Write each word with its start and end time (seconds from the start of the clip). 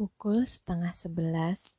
Pukul 0.00 0.48
setengah 0.48 0.96
sebelas, 0.96 1.76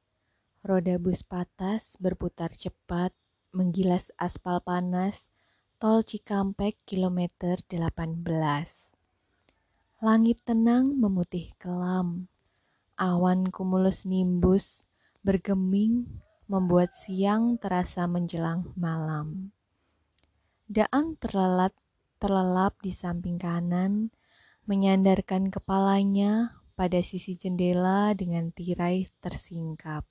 roda 0.62 1.02
bus 1.02 1.26
patas 1.26 1.98
berputar 1.98 2.54
cepat 2.54 3.10
menggilas 3.50 4.14
aspal 4.14 4.62
panas 4.62 5.26
tol 5.82 6.06
Cikampek 6.06 6.78
kilometer 6.86 7.58
18. 7.66 8.22
Langit 10.06 10.38
tenang 10.46 10.94
memutih 11.02 11.50
kelam. 11.58 12.30
Awan 12.94 13.50
kumulus 13.50 14.06
nimbus 14.06 14.86
bergeming 15.26 16.06
membuat 16.46 16.94
siang 16.94 17.58
terasa 17.58 18.06
menjelang 18.06 18.70
malam. 18.78 19.50
Daan 20.70 21.18
terlelat 21.18 21.74
terlelap 22.22 22.78
di 22.86 22.94
samping 22.94 23.42
kanan, 23.42 24.14
menyandarkan 24.70 25.50
kepalanya 25.50 26.61
pada 26.82 26.98
sisi 27.06 27.38
jendela 27.38 28.18
dengan 28.18 28.50
tirai 28.50 29.06
tersingkap. 29.22 30.02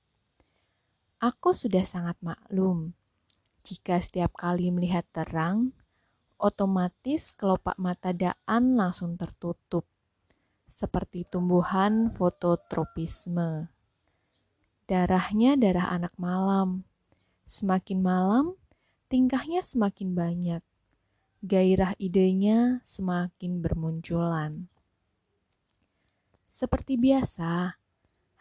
Aku 1.18 1.50
sudah 1.50 1.82
sangat 1.82 2.14
maklum 2.22 2.94
jika 3.60 4.00
setiap 4.00 4.32
kali 4.40 4.72
melihat 4.72 5.04
terang, 5.12 5.76
otomatis 6.40 7.36
kelopak 7.36 7.76
mata 7.76 8.16
Daan 8.16 8.72
langsung 8.72 9.20
tertutup, 9.20 9.84
seperti 10.64 11.28
tumbuhan 11.28 12.08
fototropisme. 12.16 13.68
Darahnya 14.88 15.60
darah 15.60 15.92
anak 15.92 16.14
malam. 16.16 16.88
Semakin 17.44 18.00
malam, 18.00 18.56
tingkahnya 19.12 19.60
semakin 19.60 20.16
banyak. 20.16 20.62
Gairah 21.44 21.92
idenya 22.00 22.80
semakin 22.88 23.60
bermunculan. 23.60 24.72
Seperti 26.50 26.98
biasa, 26.98 27.78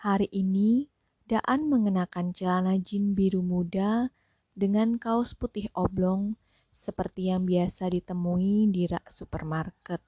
hari 0.02 0.26
ini 0.34 0.90
Daan 1.30 1.70
mengenakan 1.70 2.33
celana 2.33 2.73
jin 2.81 3.14
biru 3.14 3.45
muda 3.45 4.09
dengan 4.58 4.97
kaos 4.97 5.38
putih 5.38 5.70
oblong 5.78 6.33
seperti 6.73 7.30
yang 7.30 7.45
biasa 7.45 7.94
ditemui 7.94 8.66
di 8.73 8.89
rak 8.89 9.14
supermarket. 9.14 10.02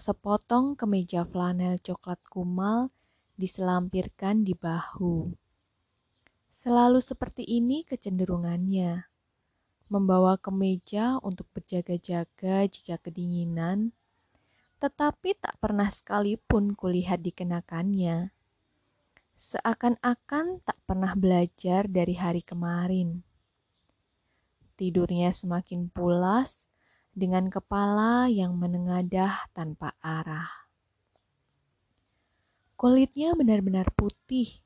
Sepotong 0.00 0.80
kemeja 0.80 1.28
flanel 1.28 1.76
coklat 1.76 2.24
kumal 2.24 2.88
diselampirkan 3.36 4.40
di 4.40 4.56
bahu. 4.56 5.36
Selalu 6.48 7.04
seperti 7.04 7.44
ini 7.44 7.84
kecenderungannya. 7.84 9.04
Membawa 9.92 10.40
kemeja 10.40 11.20
untuk 11.20 11.52
berjaga-jaga 11.52 12.64
jika 12.64 12.96
kedinginan, 12.96 13.92
tetapi 14.80 15.36
tak 15.36 15.60
pernah 15.60 15.92
sekalipun 15.92 16.72
kulihat 16.72 17.20
dikenakannya. 17.20 18.32
Seakan-akan 19.36 20.64
tak 20.64 20.80
pernah 20.88 21.12
belajar 21.12 21.84
dari 21.84 22.16
hari 22.16 22.40
kemarin. 22.40 23.20
Tidurnya 24.80 25.36
semakin 25.36 25.92
pulas 25.92 26.64
dengan 27.12 27.52
kepala 27.52 28.32
yang 28.32 28.56
menengadah 28.56 29.52
tanpa 29.52 29.92
arah. 30.00 30.48
Kulitnya 32.80 33.36
benar-benar 33.36 33.92
putih. 33.92 34.64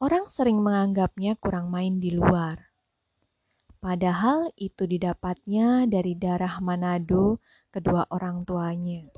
Orang 0.00 0.32
sering 0.32 0.64
menganggapnya 0.64 1.36
kurang 1.36 1.68
main 1.68 2.00
di 2.00 2.16
luar. 2.16 2.71
Padahal 3.82 4.54
itu 4.54 4.86
didapatnya 4.86 5.90
dari 5.90 6.14
darah 6.14 6.62
Manado 6.62 7.42
kedua 7.74 8.06
orang 8.14 8.46
tuanya. 8.46 9.10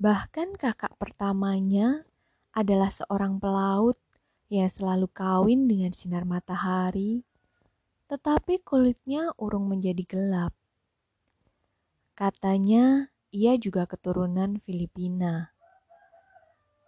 Bahkan 0.00 0.56
kakak 0.56 0.96
pertamanya 0.96 2.08
adalah 2.56 2.88
seorang 2.88 3.36
pelaut 3.36 4.00
yang 4.48 4.72
selalu 4.72 5.12
kawin 5.12 5.68
dengan 5.68 5.92
sinar 5.92 6.24
matahari, 6.24 7.20
tetapi 8.08 8.64
kulitnya 8.64 9.28
urung 9.36 9.68
menjadi 9.68 10.08
gelap. 10.08 10.56
Katanya 12.16 13.12
ia 13.28 13.60
juga 13.60 13.84
keturunan 13.84 14.56
Filipina. 14.56 15.52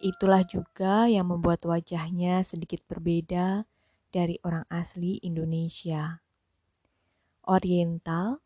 Itulah 0.01 0.41
juga 0.41 1.05
yang 1.05 1.29
membuat 1.29 1.61
wajahnya 1.69 2.41
sedikit 2.41 2.81
berbeda 2.89 3.69
dari 4.11 4.35
orang 4.43 4.67
asli 4.67 5.17
Indonesia. 5.23 6.19
Oriental, 7.47 8.37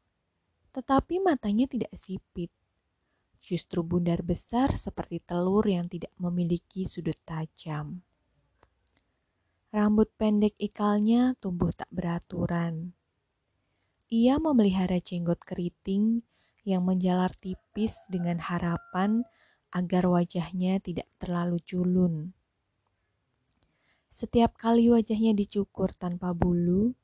tetapi 0.72 1.20
matanya 1.20 1.66
tidak 1.66 1.92
sipit. 1.98 2.54
Justru 3.42 3.82
bundar 3.82 4.22
besar 4.22 4.78
seperti 4.78 5.26
telur 5.26 5.66
yang 5.66 5.90
tidak 5.90 6.14
memiliki 6.22 6.86
sudut 6.86 7.18
tajam. 7.26 8.06
Rambut 9.74 10.08
pendek 10.16 10.56
ikalnya 10.62 11.36
tumbuh 11.42 11.74
tak 11.74 11.90
beraturan. 11.92 12.96
Ia 14.14 14.38
memelihara 14.38 15.02
jenggot 15.02 15.42
keriting 15.42 16.22
yang 16.62 16.86
menjalar 16.86 17.34
tipis 17.42 18.06
dengan 18.06 18.38
harapan 18.38 19.26
agar 19.74 20.06
wajahnya 20.06 20.78
tidak 20.78 21.10
terlalu 21.18 21.58
culun. 21.66 22.35
Setiap 24.16 24.56
kali 24.56 24.88
wajahnya 24.88 25.36
dicukur 25.36 25.92
tanpa 25.92 26.32
bulu, 26.32 26.96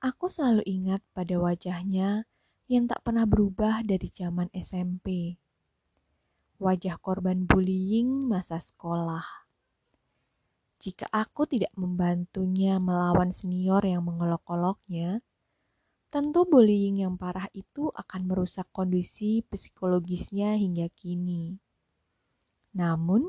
aku 0.00 0.32
selalu 0.32 0.64
ingat 0.64 1.04
pada 1.12 1.36
wajahnya 1.36 2.24
yang 2.64 2.88
tak 2.88 3.04
pernah 3.04 3.28
berubah 3.28 3.84
dari 3.84 4.08
zaman 4.08 4.48
SMP. 4.56 5.36
Wajah 6.56 6.96
korban 6.96 7.44
bullying 7.44 8.24
masa 8.24 8.56
sekolah. 8.56 9.20
Jika 10.80 11.12
aku 11.12 11.44
tidak 11.44 11.76
membantunya 11.76 12.80
melawan 12.80 13.36
senior 13.36 13.84
yang 13.84 14.08
mengolok-oloknya, 14.08 15.20
tentu 16.08 16.48
bullying 16.48 17.04
yang 17.04 17.20
parah 17.20 17.52
itu 17.52 17.92
akan 17.92 18.24
merusak 18.24 18.64
kondisi 18.72 19.44
psikologisnya 19.44 20.56
hingga 20.56 20.88
kini. 20.96 21.60
Namun, 22.72 23.28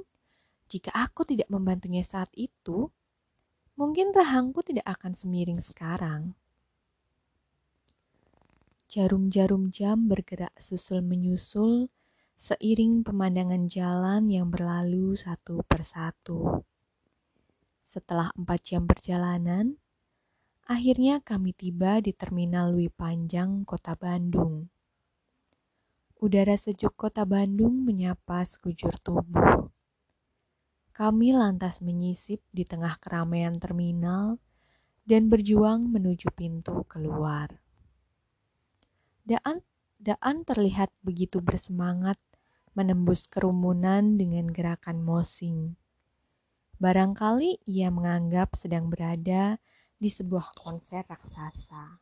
jika 0.72 0.95
aku 0.95 1.28
tidak 1.28 1.51
membantunya 1.51 2.07
saat 2.07 2.31
itu, 2.39 2.88
mungkin 3.81 4.14
rahangku 4.14 4.62
tidak 4.62 4.86
akan 4.86 5.18
semiring 5.18 5.58
sekarang. 5.58 6.38
Jarum-jarum 8.86 9.74
jam 9.74 10.06
bergerak 10.06 10.53
susul 10.62 11.02
menyusul 11.02 11.90
seiring 12.38 13.02
pemandangan 13.02 13.66
jalan 13.66 14.30
yang 14.30 14.53
berlalu 14.53 15.18
satu 15.18 15.66
persatu. 15.66 16.62
Setelah 17.81 18.30
empat 18.38 18.62
jam 18.62 18.86
perjalanan, 18.86 19.81
akhirnya 20.70 21.18
kami 21.18 21.58
tiba 21.58 22.06
di 22.06 22.14
Terminal 22.14 22.78
Wi 22.78 22.94
Panjang, 22.94 23.66
Kota 23.66 23.97
Bandung. 23.97 24.70
Udara 26.22 26.53
sejuk 26.53 26.94
kota 26.94 27.25
Bandung 27.25 27.81
menyapa 27.81 28.46
sekujur 28.46 28.94
tubuh. 29.02 29.71
Kami 30.91 31.31
lantas 31.31 31.79
menyisip 31.79 32.44
di 32.52 32.68
tengah 32.68 33.00
keramaian 33.00 33.56
terminal 33.57 34.38
dan 35.07 35.31
berjuang 35.31 35.88
menuju 35.88 36.29
pintu 36.35 36.84
keluar. 36.85 37.50
Daan, 39.25 39.63
Daan 40.02 40.41
terlihat 40.41 40.90
begitu 41.06 41.46
bersemangat 41.46 42.18
menembus 42.74 43.29
kerumunan 43.29 44.18
dengan 44.18 44.50
gerakan 44.50 45.06
mosing. 45.06 45.78
Barangkali 46.81 47.62
ia 47.69 47.94
menganggap 47.94 48.58
sedang 48.58 48.90
berada 48.90 49.62
di 50.02 50.09
sebuah 50.09 50.58
konser 50.58 51.06
raksasa. 51.06 52.02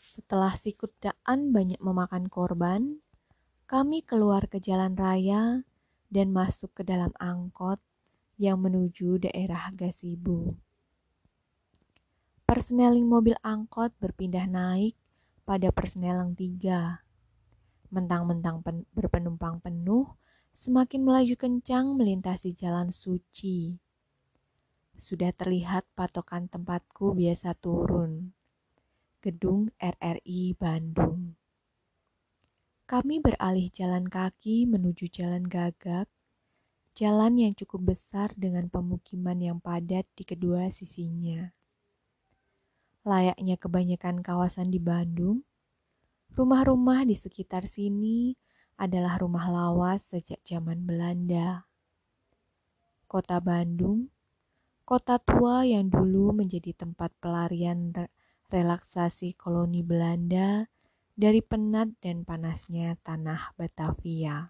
Setelah 0.00 0.56
sikut 0.56 0.96
daan 1.04 1.52
banyak 1.52 1.84
memakan 1.84 2.32
korban, 2.32 3.04
kami 3.68 4.00
keluar 4.00 4.48
ke 4.48 4.56
jalan 4.56 4.96
raya 4.96 5.68
dan 6.12 6.28
masuk 6.28 6.68
ke 6.76 6.84
dalam 6.84 7.08
angkot 7.16 7.80
yang 8.36 8.60
menuju 8.60 9.16
daerah 9.24 9.72
Gasibu. 9.72 10.52
Persneling 12.44 13.08
mobil 13.08 13.32
angkot 13.40 13.96
berpindah 13.96 14.44
naik 14.44 14.92
pada 15.48 15.72
persneling 15.72 16.36
tiga. 16.36 17.00
Mentang-mentang 17.88 18.60
pen 18.60 18.84
berpenumpang 18.92 19.64
penuh, 19.64 20.12
semakin 20.52 21.00
melaju 21.00 21.34
kencang 21.40 21.96
melintasi 21.96 22.52
jalan 22.52 22.92
suci. 22.92 23.80
Sudah 25.00 25.32
terlihat 25.32 25.88
patokan 25.96 26.52
tempatku 26.52 27.16
biasa 27.16 27.56
turun 27.56 28.36
gedung 29.22 29.70
RRI 29.78 30.58
Bandung. 30.58 31.38
Kami 32.84 33.22
beralih 33.22 33.70
jalan 33.70 34.10
kaki 34.10 34.66
menuju 34.66 35.06
jalan 35.08 35.46
gagak, 35.46 36.10
jalan 36.92 37.38
yang 37.40 37.52
cukup 37.56 37.94
besar 37.94 38.34
dengan 38.36 38.68
pemukiman 38.68 39.38
yang 39.38 39.58
padat 39.62 40.04
di 40.12 40.26
kedua 40.26 40.68
sisinya. 40.68 41.54
Layaknya 43.02 43.56
kebanyakan 43.58 44.20
kawasan 44.20 44.70
di 44.70 44.78
Bandung, 44.78 45.42
rumah-rumah 46.34 47.06
di 47.06 47.14
sekitar 47.18 47.70
sini 47.70 48.34
adalah 48.78 49.18
rumah 49.18 49.46
lawas 49.46 50.02
sejak 50.12 50.42
zaman 50.42 50.82
Belanda. 50.82 51.66
Kota 53.06 53.38
Bandung, 53.38 54.10
kota 54.82 55.22
tua 55.22 55.62
yang 55.62 55.86
dulu 55.86 56.34
menjadi 56.34 56.74
tempat 56.74 57.14
pelarian 57.22 57.94
relaksasi 58.52 59.32
koloni 59.38 59.80
Belanda 59.80 60.68
dari 61.12 61.44
penat 61.44 61.92
dan 62.00 62.24
panasnya 62.24 62.96
tanah 63.04 63.52
Batavia. 63.60 64.48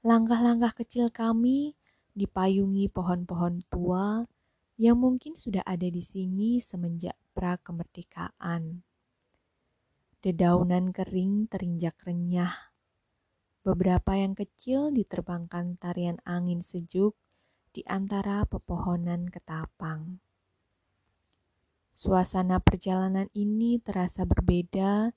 Langkah-langkah 0.00 0.80
kecil 0.80 1.12
kami 1.12 1.76
dipayungi 2.16 2.88
pohon-pohon 2.88 3.60
tua 3.68 4.24
yang 4.80 4.96
mungkin 4.96 5.36
sudah 5.36 5.60
ada 5.68 5.84
di 5.84 6.00
sini 6.00 6.56
semenjak 6.56 7.12
pra-kemerdekaan. 7.36 8.80
Dedaunan 10.24 10.92
kering 10.96 11.52
terinjak 11.52 12.00
renyah. 12.00 12.72
Beberapa 13.60 14.16
yang 14.16 14.32
kecil 14.32 14.88
diterbangkan 14.88 15.76
tarian 15.76 16.16
angin 16.24 16.64
sejuk 16.64 17.12
di 17.76 17.84
antara 17.84 18.48
pepohonan 18.48 19.28
ketapang. 19.28 20.24
Suasana 22.00 22.64
perjalanan 22.64 23.28
ini 23.36 23.76
terasa 23.76 24.24
berbeda 24.24 25.12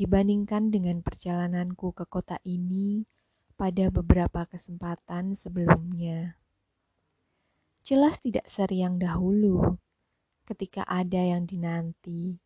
dibandingkan 0.00 0.72
dengan 0.72 1.04
perjalananku 1.04 1.92
ke 1.92 2.08
kota 2.08 2.40
ini 2.48 3.04
pada 3.60 3.92
beberapa 3.92 4.48
kesempatan 4.48 5.36
sebelumnya. 5.36 6.40
Jelas 7.84 8.24
tidak 8.24 8.48
seriang 8.48 8.96
dahulu 8.96 9.76
ketika 10.48 10.88
ada 10.88 11.20
yang 11.20 11.44
dinanti, 11.44 12.40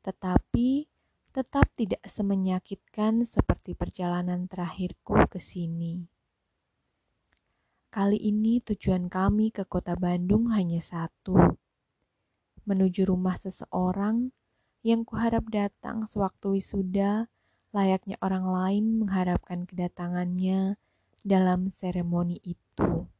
tetapi 0.00 0.88
tetap 1.36 1.68
tidak 1.76 2.00
semenyakitkan 2.08 3.28
seperti 3.28 3.76
perjalanan 3.76 4.48
terakhirku 4.48 5.20
ke 5.28 5.36
sini. 5.36 6.08
Kali 7.92 8.16
ini 8.16 8.64
tujuan 8.64 9.12
kami 9.12 9.52
ke 9.52 9.68
kota 9.68 9.92
Bandung 10.00 10.48
hanya 10.56 10.80
satu, 10.80 11.60
menuju 12.64 13.08
rumah 13.08 13.36
seseorang 13.40 14.32
yang 14.84 15.04
kuharap 15.04 15.48
datang 15.48 16.04
sewaktu 16.04 16.60
wisuda 16.60 17.32
layaknya 17.74 18.14
orang 18.22 18.46
lain 18.46 18.84
mengharapkan 19.02 19.66
kedatangannya 19.66 20.78
dalam 21.26 21.74
seremoni 21.74 22.38
itu. 22.44 23.10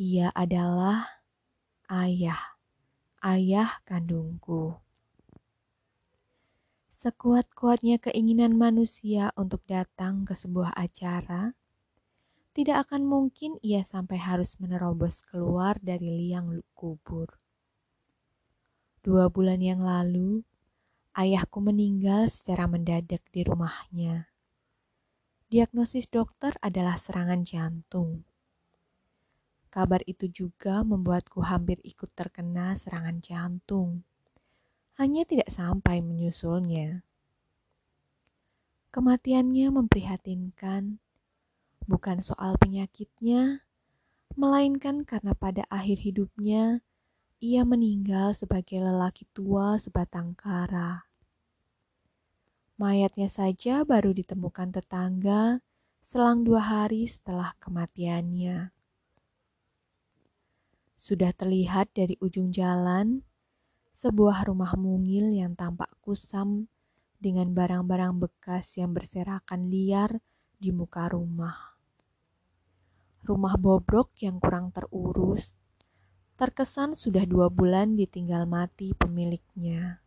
Ia 0.00 0.32
adalah 0.32 1.20
ayah, 1.92 2.56
ayah 3.20 3.82
kandungku. 3.84 4.80
Sekuat-kuatnya 6.88 7.98
keinginan 7.98 8.54
manusia 8.56 9.34
untuk 9.34 9.66
datang 9.66 10.22
ke 10.22 10.38
sebuah 10.38 10.72
acara, 10.78 11.52
tidak 12.54 12.88
akan 12.88 13.04
mungkin 13.04 13.58
ia 13.60 13.82
sampai 13.82 14.22
harus 14.22 14.56
menerobos 14.62 15.20
keluar 15.26 15.76
dari 15.82 16.08
liang 16.08 16.62
kubur. 16.72 17.41
Dua 19.02 19.26
bulan 19.26 19.58
yang 19.58 19.82
lalu, 19.82 20.46
ayahku 21.18 21.58
meninggal 21.58 22.30
secara 22.30 22.70
mendadak 22.70 23.18
di 23.34 23.42
rumahnya. 23.42 24.30
Diagnosis 25.50 26.06
dokter 26.06 26.54
adalah 26.62 26.94
serangan 26.94 27.42
jantung. 27.42 28.22
Kabar 29.74 30.06
itu 30.06 30.30
juga 30.30 30.86
membuatku 30.86 31.42
hampir 31.42 31.82
ikut 31.82 32.14
terkena 32.14 32.78
serangan 32.78 33.18
jantung. 33.18 34.06
Hanya 34.94 35.26
tidak 35.26 35.50
sampai 35.50 35.98
menyusulnya. 35.98 37.02
Kematiannya 38.94 39.82
memprihatinkan, 39.82 41.02
bukan 41.90 42.22
soal 42.22 42.54
penyakitnya, 42.54 43.66
melainkan 44.38 45.02
karena 45.02 45.34
pada 45.34 45.66
akhir 45.74 46.06
hidupnya 46.06 46.86
ia 47.42 47.66
meninggal 47.66 48.38
sebagai 48.38 48.78
lelaki 48.78 49.26
tua 49.34 49.74
sebatang 49.74 50.38
kara. 50.38 51.10
Mayatnya 52.78 53.26
saja 53.26 53.82
baru 53.82 54.14
ditemukan 54.14 54.70
tetangga 54.70 55.58
selang 56.06 56.46
dua 56.46 56.62
hari 56.62 57.02
setelah 57.10 57.50
kematiannya. 57.58 58.70
Sudah 60.94 61.34
terlihat 61.34 61.90
dari 61.90 62.14
ujung 62.22 62.54
jalan 62.54 63.26
sebuah 63.98 64.46
rumah 64.46 64.78
mungil 64.78 65.34
yang 65.34 65.58
tampak 65.58 65.90
kusam 65.98 66.70
dengan 67.18 67.50
barang-barang 67.50 68.22
bekas 68.22 68.78
yang 68.78 68.94
berserakan 68.94 69.66
liar 69.66 70.22
di 70.62 70.70
muka 70.70 71.10
rumah. 71.10 71.74
Rumah 73.26 73.58
bobrok 73.58 74.14
yang 74.22 74.38
kurang 74.38 74.70
terurus 74.70 75.58
terkesan 76.42 76.98
sudah 76.98 77.22
dua 77.22 77.46
bulan 77.46 77.94
ditinggal 77.94 78.50
mati 78.50 78.90
pemiliknya. 78.98 80.02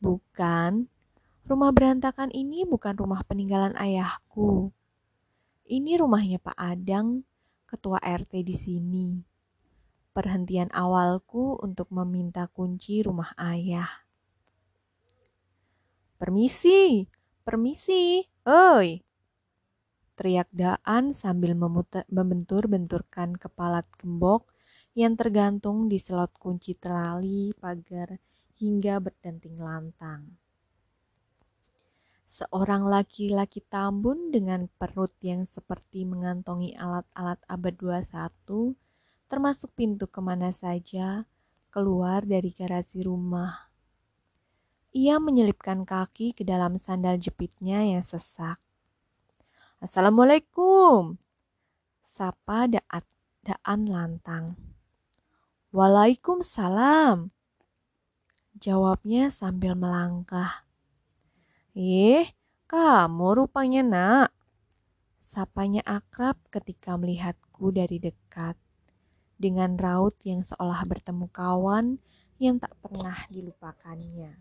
Bukan, 0.00 0.88
rumah 1.44 1.70
berantakan 1.76 2.32
ini 2.32 2.64
bukan 2.64 2.96
rumah 2.96 3.20
peninggalan 3.28 3.76
ayahku. 3.76 4.72
Ini 5.68 6.00
rumahnya 6.00 6.40
Pak 6.40 6.56
Adang, 6.56 7.20
ketua 7.68 8.00
RT 8.00 8.48
di 8.48 8.56
sini. 8.56 9.08
Perhentian 10.16 10.72
awalku 10.72 11.60
untuk 11.60 11.92
meminta 11.92 12.48
kunci 12.48 13.04
rumah 13.04 13.36
ayah. 13.36 14.08
Permisi, 16.16 17.04
permisi, 17.44 18.24
oi. 18.48 19.04
Teriak 20.16 20.48
Daan 20.48 21.12
sambil 21.12 21.52
membentur-benturkan 22.08 23.36
kepala 23.36 23.84
gembok 24.00 24.54
yang 24.94 25.18
tergantung 25.18 25.90
di 25.90 25.98
slot 25.98 26.38
kunci 26.38 26.78
terali 26.78 27.50
pagar 27.58 28.14
hingga 28.62 29.02
berdenting 29.02 29.58
lantang. 29.58 30.38
Seorang 32.30 32.86
laki-laki 32.86 33.62
tambun 33.62 34.30
dengan 34.30 34.66
perut 34.78 35.14
yang 35.22 35.46
seperti 35.46 36.06
mengantongi 36.06 36.74
alat-alat 36.74 37.38
abad 37.46 37.74
21, 37.78 38.74
termasuk 39.30 39.70
pintu 39.74 40.06
ke 40.06 40.18
mana 40.22 40.50
saja, 40.50 41.26
keluar 41.74 42.22
dari 42.22 42.54
garasi 42.54 43.02
rumah. 43.02 43.70
Ia 44.94 45.18
menyelipkan 45.18 45.82
kaki 45.82 46.38
ke 46.38 46.46
dalam 46.46 46.78
sandal 46.78 47.18
jepitnya 47.18 47.82
yang 47.82 48.02
sesak. 48.06 48.62
Assalamualaikum, 49.82 51.18
sapa 52.06 52.70
Daan 53.44 53.80
lantang. 53.90 54.73
Waalaikumsalam. 55.74 57.34
Jawabnya 58.62 59.34
sambil 59.34 59.74
melangkah. 59.74 60.62
Eh, 61.74 62.30
kamu 62.70 63.42
rupanya 63.42 63.82
nak. 63.82 64.30
Sapanya 65.18 65.82
akrab 65.82 66.38
ketika 66.54 66.94
melihatku 66.94 67.74
dari 67.74 67.98
dekat. 67.98 68.54
Dengan 69.34 69.74
raut 69.74 70.14
yang 70.22 70.46
seolah 70.46 70.86
bertemu 70.86 71.26
kawan 71.34 71.98
yang 72.38 72.62
tak 72.62 72.70
pernah 72.78 73.26
dilupakannya. 73.34 74.38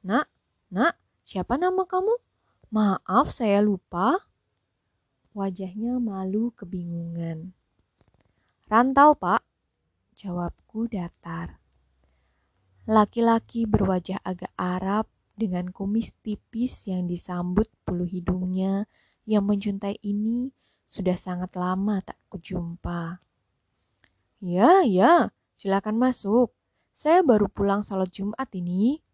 Nak, 0.00 0.26
nak, 0.72 0.96
siapa 1.28 1.60
nama 1.60 1.84
kamu? 1.84 2.16
Maaf, 2.72 3.36
saya 3.36 3.60
lupa. 3.60 4.16
Wajahnya 5.36 6.00
malu 6.00 6.48
kebingungan. 6.56 7.52
Rantau, 8.72 9.12
Pak. 9.12 9.44
Jawabku 10.16 10.88
datar. 10.88 11.60
Laki-laki 12.88 13.68
berwajah 13.68 14.16
agak 14.24 14.48
Arab 14.56 15.04
dengan 15.36 15.68
kumis 15.68 16.16
tipis 16.24 16.88
yang 16.88 17.04
disambut 17.04 17.68
bulu 17.84 18.08
hidungnya 18.08 18.88
yang 19.28 19.44
menjuntai 19.44 20.00
ini 20.00 20.56
sudah 20.88 21.20
sangat 21.20 21.52
lama 21.52 22.00
tak 22.00 22.16
kujumpa. 22.32 23.20
Ya, 24.40 24.88
ya, 24.88 25.36
silakan 25.60 26.00
masuk. 26.00 26.56
Saya 26.96 27.20
baru 27.20 27.52
pulang 27.52 27.84
salat 27.84 28.08
Jumat 28.08 28.48
ini. 28.56 29.04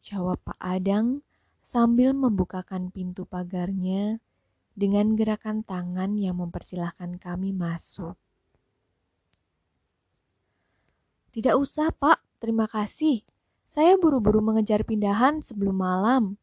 Jawab 0.00 0.40
Pak 0.40 0.56
Adang 0.56 1.20
sambil 1.60 2.16
membukakan 2.16 2.88
pintu 2.88 3.28
pagarnya 3.28 4.24
dengan 4.72 5.14
gerakan 5.14 5.62
tangan 5.62 6.16
yang 6.16 6.40
mempersilahkan 6.40 7.20
kami 7.20 7.52
masuk. 7.52 8.16
Tidak 11.32 11.56
usah, 11.56 11.88
Pak. 11.92 12.20
Terima 12.40 12.68
kasih. 12.68 13.24
Saya 13.64 13.96
buru-buru 13.96 14.44
mengejar 14.44 14.84
pindahan 14.84 15.40
sebelum 15.40 15.80
malam. 15.80 16.36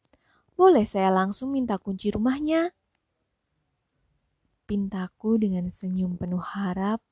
Boleh 0.57 0.83
saya 0.83 1.13
langsung 1.13 1.53
minta 1.53 1.77
kunci 1.77 2.09
rumahnya? 2.09 2.73
Pintaku 4.65 5.37
dengan 5.37 5.69
senyum 5.69 6.17
penuh 6.17 6.41
harap 6.41 7.05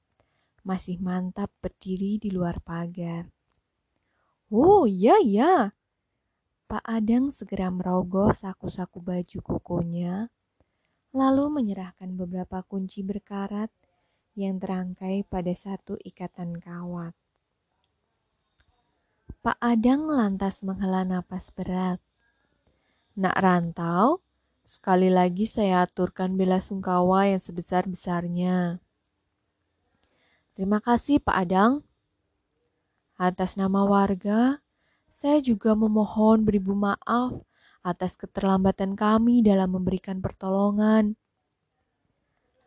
masih 0.66 1.00
mantap 1.00 1.54
berdiri 1.62 2.20
di 2.20 2.34
luar 2.34 2.60
pagar. 2.60 3.30
Oh 4.52 4.84
iya 4.84 5.16
iya. 5.24 5.72
Pak 6.68 6.84
Adang 6.84 7.32
segera 7.32 7.72
merogoh 7.72 8.36
saku-saku 8.36 9.00
baju 9.00 9.40
kokonya, 9.40 10.28
lalu 11.18 11.50
menyerahkan 11.50 12.14
beberapa 12.14 12.62
kunci 12.62 13.02
berkarat 13.02 13.74
yang 14.38 14.62
terangkai 14.62 15.26
pada 15.26 15.50
satu 15.58 15.98
ikatan 16.06 16.62
kawat. 16.62 17.18
Pak 19.42 19.58
Adang 19.58 20.06
lantas 20.06 20.62
menghela 20.62 21.02
napas 21.02 21.50
berat. 21.50 21.98
Nak 23.18 23.34
rantau, 23.34 24.22
sekali 24.62 25.10
lagi 25.10 25.50
saya 25.50 25.90
aturkan 25.90 26.38
bela 26.38 26.62
sungkawa 26.62 27.26
yang 27.34 27.42
sebesar-besarnya. 27.42 28.78
Terima 30.54 30.78
kasih 30.78 31.18
Pak 31.18 31.38
Adang. 31.38 31.82
Atas 33.18 33.58
nama 33.58 33.82
warga, 33.90 34.62
saya 35.10 35.42
juga 35.42 35.74
memohon 35.74 36.46
beribu 36.46 36.78
maaf 36.78 37.47
atas 37.88 38.20
keterlambatan 38.20 39.00
kami 39.00 39.40
dalam 39.40 39.72
memberikan 39.72 40.20
pertolongan. 40.20 41.16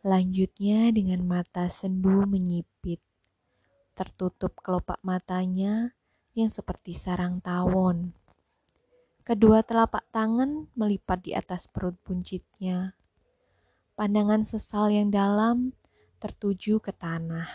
Lanjutnya 0.01 0.89
dengan 0.89 1.21
mata 1.29 1.69
sendu 1.69 2.25
menyipit, 2.25 2.97
tertutup 3.93 4.57
kelopak 4.57 4.97
matanya 5.05 5.93
yang 6.33 6.49
seperti 6.49 6.97
sarang 6.97 7.37
tawon. 7.37 8.17
Kedua 9.21 9.61
telapak 9.61 10.09
tangan 10.09 10.65
melipat 10.73 11.21
di 11.21 11.37
atas 11.37 11.69
perut 11.69 11.93
buncitnya. 12.01 12.97
Pandangan 13.93 14.41
sesal 14.41 14.89
yang 14.89 15.13
dalam 15.13 15.77
tertuju 16.17 16.81
ke 16.81 16.89
tanah. 16.89 17.45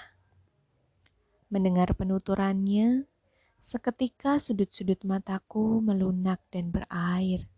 Mendengar 1.50 1.98
penuturannya, 1.98 3.10
seketika 3.58 4.38
sudut-sudut 4.38 5.02
mataku 5.02 5.82
melunak 5.82 6.38
dan 6.54 6.70
berair. 6.70 7.50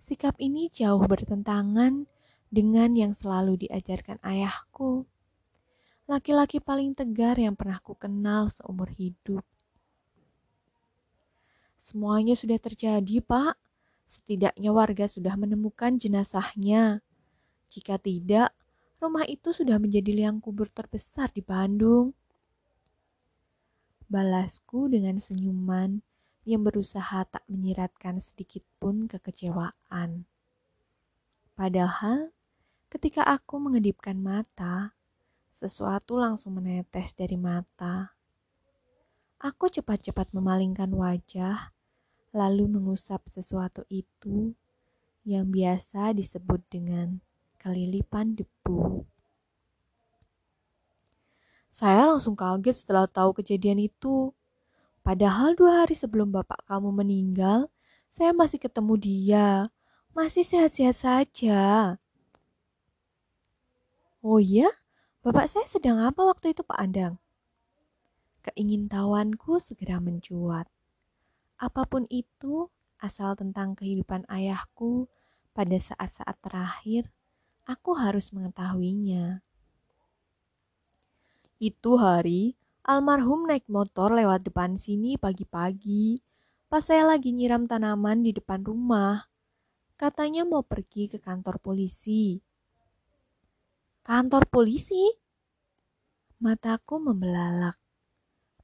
Sikap 0.00 0.40
ini 0.40 0.72
jauh 0.72 1.04
bertentangan 1.04 2.08
dengan 2.48 2.90
yang 2.96 3.12
selalu 3.12 3.68
diajarkan 3.68 4.16
ayahku. 4.24 5.04
Laki-laki 6.08 6.58
paling 6.58 6.96
tegar 6.96 7.36
yang 7.36 7.54
pernah 7.54 7.78
ku 7.84 7.94
kenal 7.94 8.48
seumur 8.48 8.88
hidup. 8.96 9.44
Semuanya 11.76 12.32
sudah 12.32 12.56
terjadi, 12.56 13.22
Pak. 13.22 13.54
Setidaknya 14.10 14.74
warga 14.74 15.06
sudah 15.06 15.38
menemukan 15.38 15.94
jenazahnya. 16.00 17.04
Jika 17.70 18.00
tidak, 18.00 18.50
rumah 18.98 19.22
itu 19.28 19.54
sudah 19.54 19.78
menjadi 19.78 20.10
liang 20.10 20.42
kubur 20.42 20.66
terbesar 20.72 21.30
di 21.30 21.44
Bandung. 21.44 22.16
Balasku 24.10 24.90
dengan 24.90 25.22
senyuman 25.22 26.02
yang 26.50 26.66
berusaha 26.66 27.22
tak 27.30 27.46
menyiratkan 27.46 28.18
sedikit 28.18 28.66
pun 28.82 29.06
kekecewaan. 29.06 30.26
Padahal, 31.54 32.34
ketika 32.90 33.22
aku 33.22 33.62
mengedipkan 33.62 34.18
mata, 34.18 34.98
sesuatu 35.54 36.18
langsung 36.18 36.58
menetes 36.58 37.14
dari 37.14 37.38
mata. 37.38 38.16
Aku 39.38 39.70
cepat-cepat 39.70 40.34
memalingkan 40.34 40.90
wajah, 40.90 41.70
lalu 42.34 42.66
mengusap 42.66 43.22
sesuatu 43.30 43.84
itu 43.92 44.56
yang 45.22 45.52
biasa 45.52 46.16
disebut 46.16 46.64
dengan 46.72 47.20
kelilipan 47.60 48.34
debu. 48.34 49.04
Saya 51.70 52.10
langsung 52.10 52.34
kaget 52.34 52.82
setelah 52.82 53.06
tahu 53.06 53.36
kejadian 53.36 53.84
itu. 53.84 54.34
Padahal 55.10 55.58
dua 55.58 55.82
hari 55.82 55.98
sebelum 55.98 56.30
bapak 56.30 56.70
kamu 56.70 57.02
meninggal, 57.02 57.66
saya 58.14 58.30
masih 58.30 58.62
ketemu 58.62 58.94
dia. 58.94 59.66
Masih 60.14 60.46
sehat-sehat 60.46 61.02
saja. 61.02 61.98
Oh 64.22 64.38
iya? 64.38 64.70
Bapak 65.26 65.50
saya 65.50 65.66
sedang 65.66 65.98
apa 65.98 66.22
waktu 66.22 66.54
itu 66.54 66.62
Pak 66.62 66.78
Andang? 66.78 67.18
Keingintahuanku 68.46 69.58
segera 69.58 69.98
mencuat. 69.98 70.70
Apa 71.58 71.90
pun 71.90 72.06
itu, 72.06 72.70
asal 73.02 73.34
tentang 73.34 73.74
kehidupan 73.74 74.30
ayahku 74.30 75.10
pada 75.50 75.74
saat-saat 75.74 76.38
terakhir, 76.38 77.10
aku 77.66 77.98
harus 77.98 78.30
mengetahuinya. 78.30 79.42
Itu 81.58 81.98
hari, 81.98 82.54
almarhum 82.84 83.44
naik 83.44 83.68
motor 83.68 84.08
lewat 84.14 84.48
depan 84.48 84.80
sini 84.80 85.20
pagi-pagi, 85.20 86.24
pas 86.70 86.80
saya 86.80 87.04
lagi 87.04 87.34
nyiram 87.36 87.68
tanaman 87.68 88.24
di 88.24 88.32
depan 88.32 88.64
rumah. 88.64 89.28
Katanya 90.00 90.48
mau 90.48 90.64
pergi 90.64 91.12
ke 91.12 91.20
kantor 91.20 91.60
polisi. 91.60 92.40
Kantor 94.00 94.48
polisi? 94.48 95.12
Mataku 96.40 96.96
membelalak. 97.04 97.76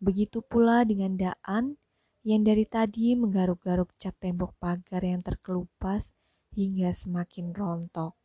Begitu 0.00 0.40
pula 0.40 0.80
dengan 0.88 1.12
Daan 1.20 1.76
yang 2.24 2.40
dari 2.40 2.64
tadi 2.64 3.12
menggaruk-garuk 3.12 3.92
cat 4.00 4.16
tembok 4.16 4.56
pagar 4.56 5.04
yang 5.04 5.20
terkelupas 5.20 6.16
hingga 6.56 6.96
semakin 6.96 7.52
rontok. 7.52 8.16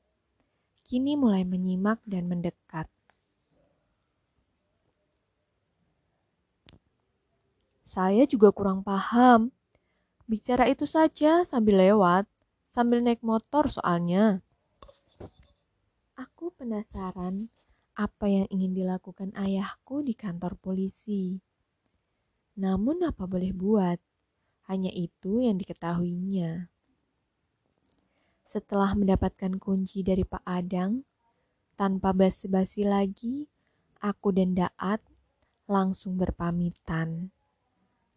Kini 0.88 1.20
mulai 1.20 1.44
menyimak 1.44 2.00
dan 2.08 2.32
mendekat. 2.32 2.88
Saya 7.92 8.24
juga 8.24 8.56
kurang 8.56 8.88
paham. 8.88 9.52
Bicara 10.24 10.64
itu 10.72 10.88
saja 10.88 11.44
sambil 11.44 11.76
lewat, 11.76 12.24
sambil 12.72 13.04
naik 13.04 13.20
motor 13.20 13.68
soalnya. 13.68 14.40
Aku 16.16 16.56
penasaran 16.56 17.52
apa 17.92 18.32
yang 18.32 18.48
ingin 18.48 18.72
dilakukan 18.72 19.36
ayahku 19.36 20.08
di 20.08 20.16
kantor 20.16 20.56
polisi. 20.56 21.44
Namun 22.56 23.04
apa 23.04 23.28
boleh 23.28 23.52
buat, 23.52 24.00
hanya 24.72 24.96
itu 24.96 25.44
yang 25.44 25.60
diketahuinya. 25.60 26.72
Setelah 28.48 28.96
mendapatkan 28.96 29.60
kunci 29.60 30.00
dari 30.00 30.24
Pak 30.24 30.48
Adang, 30.48 31.04
tanpa 31.76 32.16
basi-basi 32.16 32.88
lagi, 32.88 33.52
aku 34.00 34.32
dan 34.32 34.56
Daat 34.56 35.04
langsung 35.68 36.16
berpamitan. 36.16 37.36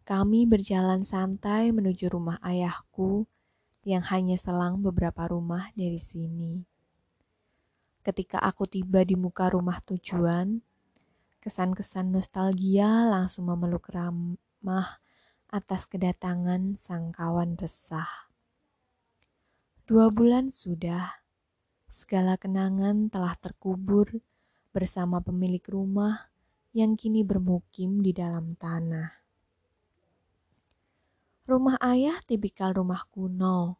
Kami 0.05 0.45
berjalan 0.45 1.01
santai 1.01 1.73
menuju 1.73 2.13
rumah 2.13 2.37
ayahku 2.45 3.25
yang 3.81 4.05
hanya 4.05 4.37
selang 4.37 4.85
beberapa 4.85 5.25
rumah 5.25 5.73
dari 5.73 5.97
sini. 5.97 6.61
Ketika 8.05 8.37
aku 8.37 8.69
tiba 8.69 9.01
di 9.01 9.17
muka 9.17 9.49
rumah 9.49 9.81
tujuan, 9.81 10.61
Kesan-kesan 11.45 12.09
nostalgia 12.09 13.05
langsung 13.05 13.53
memeluk 13.53 13.93
ramah 13.93 14.97
atas 15.45 15.85
kedatangan 15.85 16.73
sang 16.73 17.13
kawan 17.13 17.53
resah. 17.53 18.09
Dua 19.85 20.09
bulan 20.09 20.49
sudah, 20.49 21.21
segala 21.85 22.41
kenangan 22.41 23.13
telah 23.13 23.37
terkubur 23.37 24.09
bersama 24.73 25.21
pemilik 25.21 25.61
rumah 25.69 26.33
yang 26.73 26.97
kini 26.97 27.21
bermukim 27.21 28.01
di 28.01 28.09
dalam 28.09 28.57
tanah. 28.57 29.24
Rumah 31.45 31.77
ayah 31.77 32.17
tipikal 32.25 32.73
rumah 32.73 33.05
kuno, 33.13 33.77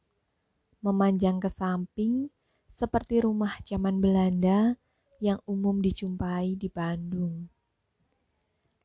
memanjang 0.85 1.41
ke 1.41 1.49
samping 1.49 2.29
seperti 2.69 3.25
rumah 3.25 3.57
zaman 3.65 3.97
Belanda 3.97 4.77
yang 5.17 5.41
umum 5.49 5.81
dijumpai 5.81 6.53
di 6.61 6.69
Bandung. 6.69 7.49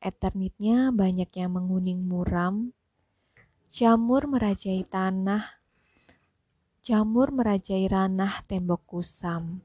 Eternitnya 0.01 0.89
banyak 0.89 1.29
yang 1.29 1.61
menguning 1.61 2.01
muram, 2.01 2.73
jamur 3.69 4.25
merajai 4.25 4.81
tanah, 4.89 5.61
jamur 6.81 7.29
merajai 7.29 7.85
ranah 7.85 8.41
tembok 8.49 8.81
kusam. 8.89 9.61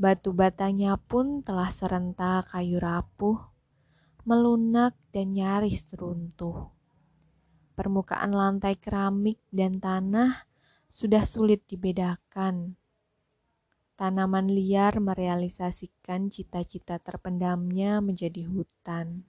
Batu 0.00 0.32
batanya 0.32 0.96
pun 0.96 1.44
telah 1.44 1.68
serentak 1.68 2.56
kayu 2.56 2.80
rapuh, 2.80 3.36
melunak 4.24 4.96
dan 5.12 5.36
nyaris 5.36 5.92
runtuh. 5.92 6.77
Permukaan 7.78 8.34
lantai 8.34 8.74
keramik 8.74 9.38
dan 9.54 9.78
tanah 9.78 10.50
sudah 10.90 11.22
sulit 11.22 11.62
dibedakan. 11.70 12.74
Tanaman 13.94 14.50
liar 14.50 14.98
merealisasikan 14.98 16.26
cita-cita 16.26 16.98
terpendamnya 16.98 18.02
menjadi 18.02 18.50
hutan. 18.50 19.22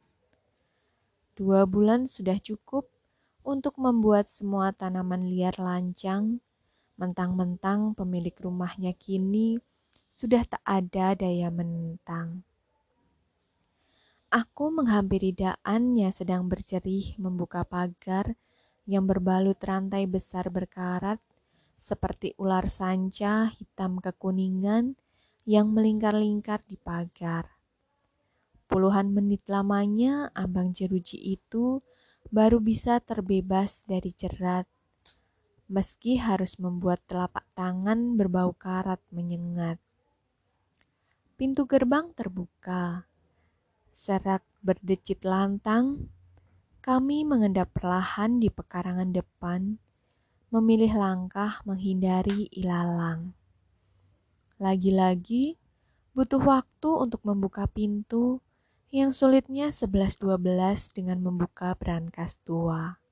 Dua 1.37 1.69
bulan 1.69 2.09
sudah 2.09 2.41
cukup 2.41 2.89
untuk 3.45 3.77
membuat 3.77 4.25
semua 4.25 4.73
tanaman 4.73 5.29
liar 5.29 5.53
lancang, 5.61 6.41
mentang-mentang 6.97 7.93
pemilik 7.93 8.33
rumahnya 8.33 8.97
kini 8.97 9.61
sudah 10.17 10.41
tak 10.49 10.65
ada 10.65 11.13
daya 11.13 11.53
menentang. 11.53 12.41
Aku 14.29 14.69
menghampiri 14.69 15.33
Daan 15.33 15.97
yang 15.97 16.13
sedang 16.13 16.45
bercerih 16.45 17.17
membuka 17.17 17.65
pagar 17.65 18.37
yang 18.85 19.09
berbalut 19.09 19.57
rantai 19.57 20.05
besar 20.05 20.53
berkarat 20.53 21.17
seperti 21.81 22.37
ular 22.37 22.69
sanca 22.69 23.49
hitam 23.49 23.97
kekuningan 23.97 24.93
yang 25.49 25.73
melingkar-lingkar 25.73 26.61
di 26.69 26.77
pagar. 26.77 27.49
Puluhan 28.69 29.09
menit 29.09 29.49
lamanya 29.49 30.29
ambang 30.37 30.77
jeruji 30.77 31.17
itu 31.17 31.81
baru 32.29 32.61
bisa 32.61 33.01
terbebas 33.01 33.81
dari 33.89 34.13
jerat, 34.13 34.69
meski 35.65 36.21
harus 36.21 36.61
membuat 36.61 37.01
telapak 37.09 37.49
tangan 37.57 38.13
berbau 38.13 38.53
karat 38.53 39.01
menyengat. 39.09 39.81
Pintu 41.33 41.65
gerbang 41.65 42.13
terbuka 42.13 43.08
Serak 43.99 44.47
berdecit 44.63 45.27
lantang, 45.27 46.07
kami 46.79 47.27
mengendap 47.27 47.67
perlahan 47.75 48.39
di 48.39 48.47
pekarangan 48.47 49.11
depan, 49.11 49.75
memilih 50.55 50.95
langkah 50.95 51.59
menghindari 51.67 52.47
ilalang. 52.55 53.35
Lagi-lagi, 54.55 55.59
butuh 56.15 56.39
waktu 56.39 56.87
untuk 56.95 57.27
membuka 57.27 57.67
pintu 57.67 58.39
yang 58.87 59.11
sulitnya 59.11 59.67
11-12 59.67 60.95
dengan 60.95 61.19
membuka 61.19 61.75
brankas 61.75 62.39
tua. 62.47 63.03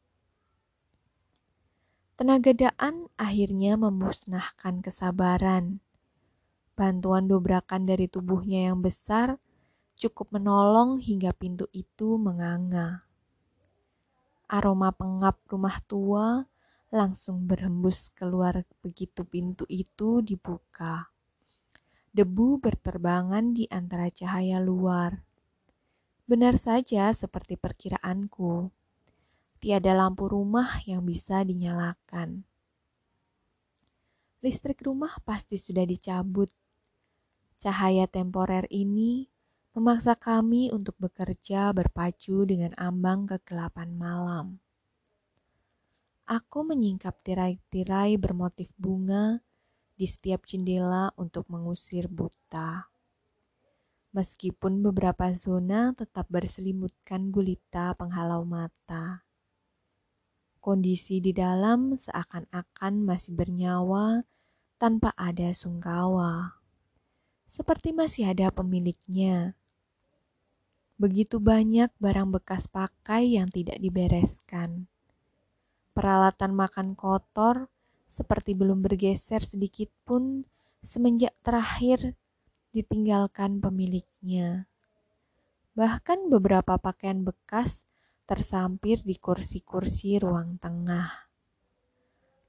Tenaga 2.16 2.56
daan 2.56 3.12
akhirnya 3.20 3.76
memusnahkan 3.76 4.80
kesabaran. 4.80 5.84
Bantuan 6.80 7.28
dobrakan 7.28 7.84
dari 7.84 8.08
tubuhnya 8.08 8.72
yang 8.72 8.80
besar 8.80 9.36
cukup 9.98 10.30
menolong 10.30 11.02
hingga 11.02 11.34
pintu 11.34 11.66
itu 11.74 12.22
menganga. 12.22 13.02
Aroma 14.46 14.94
pengap 14.94 15.42
rumah 15.50 15.82
tua 15.90 16.46
langsung 16.94 17.50
berhembus 17.50 18.14
keluar 18.14 18.62
begitu 18.86 19.26
pintu 19.26 19.66
itu 19.68 20.22
dibuka. 20.22 21.10
Debu 22.14 22.62
berterbangan 22.62 23.58
di 23.58 23.66
antara 23.68 24.08
cahaya 24.14 24.62
luar. 24.62 25.18
Benar 26.30 26.62
saja 26.62 27.10
seperti 27.12 27.58
perkiraanku. 27.58 28.70
Tiada 29.58 29.98
lampu 29.98 30.30
rumah 30.30 30.78
yang 30.86 31.02
bisa 31.04 31.42
dinyalakan. 31.42 32.46
Listrik 34.46 34.86
rumah 34.86 35.18
pasti 35.26 35.58
sudah 35.58 35.84
dicabut. 35.84 36.54
Cahaya 37.58 38.06
temporer 38.06 38.70
ini 38.70 39.26
memaksa 39.78 40.18
kami 40.18 40.74
untuk 40.74 40.98
bekerja 40.98 41.70
berpacu 41.70 42.50
dengan 42.50 42.74
ambang 42.82 43.30
kegelapan 43.30 43.94
malam. 43.94 44.58
Aku 46.26 46.66
menyingkap 46.66 47.22
tirai-tirai 47.22 48.18
bermotif 48.18 48.74
bunga 48.74 49.38
di 49.94 50.10
setiap 50.10 50.50
jendela 50.50 51.14
untuk 51.14 51.46
mengusir 51.54 52.10
buta. 52.10 52.90
Meskipun 54.18 54.82
beberapa 54.82 55.30
zona 55.38 55.94
tetap 55.94 56.26
berselimutkan 56.26 57.30
gulita 57.30 57.94
penghalau 57.94 58.50
mata. 58.50 59.30
Kondisi 60.58 61.22
di 61.22 61.38
dalam 61.38 62.02
seakan-akan 62.02 63.06
masih 63.06 63.30
bernyawa 63.38 64.26
tanpa 64.82 65.14
ada 65.14 65.54
sungkawa. 65.54 66.58
Seperti 67.46 67.94
masih 67.94 68.34
ada 68.34 68.50
pemiliknya 68.50 69.57
Begitu 70.98 71.38
banyak 71.38 71.94
barang 72.02 72.34
bekas 72.34 72.66
pakai 72.66 73.38
yang 73.38 73.54
tidak 73.54 73.78
dibereskan. 73.78 74.90
Peralatan 75.94 76.58
makan 76.58 76.98
kotor 76.98 77.70
seperti 78.10 78.58
belum 78.58 78.82
bergeser 78.82 79.46
sedikit 79.46 79.94
pun 80.10 80.42
semenjak 80.82 81.38
terakhir 81.46 82.18
ditinggalkan 82.74 83.62
pemiliknya. 83.62 84.66
Bahkan 85.78 86.34
beberapa 86.34 86.82
pakaian 86.82 87.22
bekas 87.22 87.86
tersampir 88.26 89.06
di 89.06 89.22
kursi-kursi 89.22 90.18
ruang 90.18 90.58
tengah. 90.58 91.30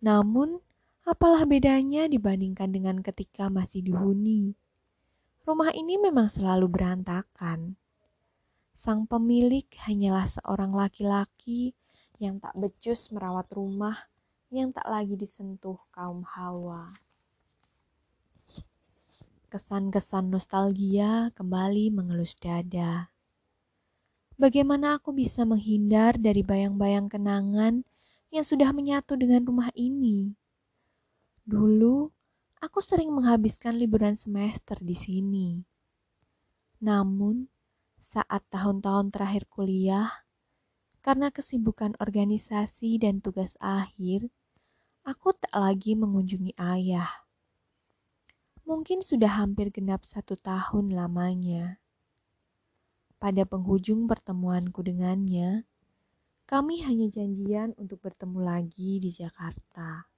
Namun, 0.01 0.57
apalah 1.05 1.45
bedanya 1.45 2.09
dibandingkan 2.09 2.73
dengan 2.73 3.05
ketika 3.05 3.53
masih 3.53 3.85
dihuni? 3.85 4.57
Rumah 5.45 5.77
ini 5.77 6.01
memang 6.01 6.33
selalu 6.33 6.65
berantakan 6.73 7.77
Sang 8.79 9.11
pemilik 9.11 9.67
hanyalah 9.91 10.31
seorang 10.31 10.71
laki-laki 10.71 11.75
yang 12.23 12.39
tak 12.39 12.55
becus 12.55 13.11
merawat 13.11 13.51
rumah 13.51 14.07
yang 14.55 14.71
tak 14.71 14.87
lagi 14.87 15.19
disentuh 15.19 15.83
kaum 15.91 16.23
hawa. 16.23 16.95
Kesan-kesan 19.51 20.31
nostalgia 20.31 21.35
kembali 21.35 21.91
mengelus 21.91 22.39
dada. 22.39 23.11
Bagaimana 24.39 25.03
aku 25.03 25.11
bisa 25.11 25.43
menghindar 25.43 26.15
dari 26.15 26.47
bayang-bayang 26.47 27.11
kenangan 27.11 27.83
yang 28.31 28.47
sudah 28.47 28.71
menyatu 28.71 29.19
dengan 29.19 29.43
rumah 29.43 29.75
ini? 29.75 30.39
Dulu, 31.43 32.15
aku 32.63 32.79
sering 32.79 33.11
menghabiskan 33.11 33.75
liburan 33.75 34.15
semester 34.15 34.79
di 34.79 34.95
sini. 34.95 35.67
Namun, 36.79 37.58
saat 38.09 38.41
tahun-tahun 38.49 39.13
terakhir 39.13 39.45
kuliah, 39.53 40.09
karena 41.05 41.29
kesibukan 41.29 41.93
organisasi 42.01 42.97
dan 42.97 43.21
tugas 43.21 43.53
akhir, 43.61 44.33
aku 45.05 45.37
tak 45.37 45.53
lagi 45.53 45.93
mengunjungi 45.93 46.57
ayah. 46.57 47.29
Mungkin 48.65 49.05
sudah 49.05 49.37
hampir 49.37 49.69
genap 49.69 50.09
satu 50.09 50.41
tahun 50.41 50.97
lamanya. 50.97 51.85
Pada 53.21 53.45
penghujung 53.45 54.09
pertemuanku 54.09 54.81
dengannya, 54.81 55.69
kami 56.49 56.81
hanya 56.89 57.13
janjian 57.13 57.77
untuk 57.77 58.01
bertemu 58.01 58.41
lagi 58.41 59.05
di 59.05 59.13
Jakarta. 59.13 60.09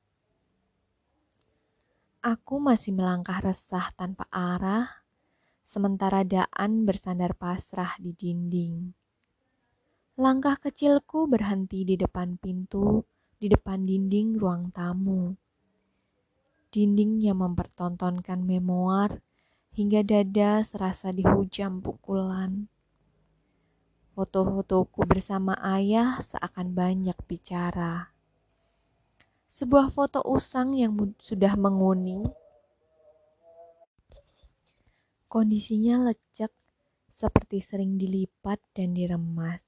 Aku 2.22 2.62
masih 2.62 2.94
melangkah 2.94 3.42
resah 3.42 3.90
tanpa 3.98 4.28
arah 4.30 4.99
sementara 5.70 6.26
Daan 6.26 6.82
bersandar 6.82 7.38
pasrah 7.38 7.94
di 8.02 8.10
dinding. 8.10 8.90
Langkah 10.18 10.58
kecilku 10.58 11.30
berhenti 11.30 11.86
di 11.86 11.94
depan 11.94 12.34
pintu, 12.42 13.06
di 13.38 13.46
depan 13.46 13.86
dinding 13.86 14.34
ruang 14.34 14.74
tamu. 14.74 15.30
Dinding 16.74 17.22
yang 17.22 17.38
mempertontonkan 17.38 18.42
memoir 18.42 19.22
hingga 19.70 20.02
dada 20.02 20.66
serasa 20.66 21.14
dihujam 21.14 21.78
pukulan. 21.78 22.66
Foto-fotoku 24.18 25.06
bersama 25.06 25.54
ayah 25.62 26.18
seakan 26.18 26.74
banyak 26.74 27.14
bicara. 27.30 28.10
Sebuah 29.46 29.86
foto 29.94 30.18
usang 30.26 30.74
yang 30.74 31.14
sudah 31.22 31.54
menguning 31.54 32.26
Kondisinya 35.30 36.10
lecek, 36.10 36.50
seperti 37.06 37.62
sering 37.62 37.94
dilipat 37.94 38.58
dan 38.74 38.98
diremas. 38.98 39.62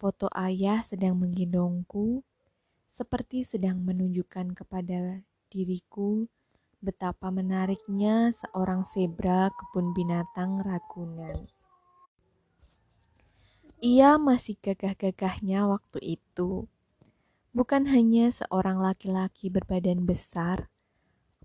Foto 0.00 0.32
ayah 0.32 0.80
sedang 0.80 1.20
menggendongku, 1.20 2.24
seperti 2.88 3.44
sedang 3.44 3.84
menunjukkan 3.84 4.56
kepada 4.56 5.20
diriku 5.52 6.24
betapa 6.80 7.28
menariknya 7.28 8.32
seorang 8.32 8.88
zebra 8.88 9.52
kebun 9.52 9.92
binatang 9.92 10.56
Ragunan. 10.64 11.44
Ia 13.84 14.16
masih 14.16 14.56
gagah-gagahnya 14.56 15.68
waktu 15.68 16.16
itu. 16.16 16.64
Bukan 17.52 17.92
hanya 17.92 18.32
seorang 18.32 18.80
laki-laki 18.80 19.52
berbadan 19.52 20.08
besar, 20.08 20.72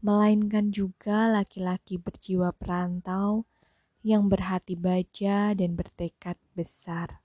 melainkan 0.01 0.73
juga 0.73 1.29
laki-laki 1.29 2.01
berjiwa 2.01 2.49
perantau 2.57 3.45
yang 4.01 4.25
berhati 4.25 4.73
baja 4.73 5.53
dan 5.53 5.77
bertekad 5.77 6.41
besar. 6.57 7.21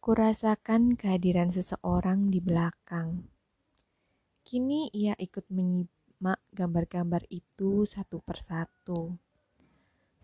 Kurasakan 0.00 0.96
kehadiran 0.96 1.52
seseorang 1.52 2.32
di 2.32 2.40
belakang. 2.40 3.28
Kini 4.40 4.88
ia 4.96 5.12
ikut 5.20 5.44
menyimak 5.52 6.40
gambar-gambar 6.56 7.28
itu 7.28 7.84
satu 7.84 8.24
persatu. 8.24 9.20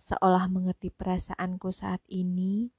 Seolah 0.01 0.49
mengerti 0.49 0.89
perasaanku 0.89 1.69
saat 1.77 2.01
ini, 2.09 2.73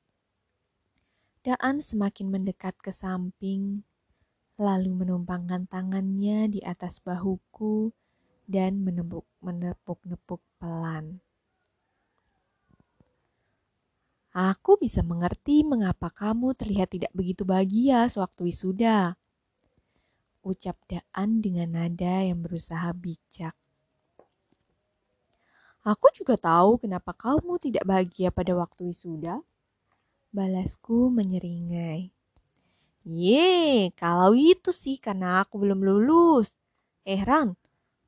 Daan 1.44 1.84
semakin 1.84 2.32
mendekat 2.32 2.80
ke 2.80 2.96
samping, 2.96 3.84
lalu 4.56 4.96
menumpangkan 4.96 5.68
tangannya 5.68 6.48
di 6.48 6.64
atas 6.64 7.04
bahuku 7.04 7.92
dan 8.48 8.84
menepuk-nepuk 9.42 10.42
pelan. 10.60 11.24
Aku 14.34 14.82
bisa 14.82 15.06
mengerti 15.06 15.62
mengapa 15.62 16.10
kamu 16.10 16.58
terlihat 16.58 16.90
tidak 16.90 17.14
begitu 17.14 17.46
bahagia 17.46 18.10
sewaktu 18.10 18.50
wisuda. 18.50 19.14
Ucap 20.42 20.74
Daan 20.90 21.38
dengan 21.38 21.70
nada 21.78 22.26
yang 22.26 22.42
berusaha 22.42 22.90
bijak. 22.98 23.54
Aku 25.86 26.10
juga 26.18 26.34
tahu 26.40 26.82
kenapa 26.82 27.14
kamu 27.14 27.62
tidak 27.62 27.86
bahagia 27.86 28.34
pada 28.34 28.58
waktu 28.58 28.90
wisuda. 28.90 29.38
Balasku 30.34 31.14
menyeringai. 31.14 32.10
Ye, 33.06 33.92
kalau 33.94 34.34
itu 34.34 34.74
sih 34.74 34.98
karena 34.98 35.46
aku 35.46 35.62
belum 35.62 35.84
lulus. 35.84 36.58
Eh 37.06 37.22
Ran, 37.22 37.54